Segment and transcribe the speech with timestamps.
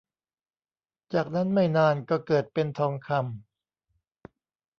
[1.13, 4.31] จากนั้นไม่นานก็เกิดเป็นทองคำ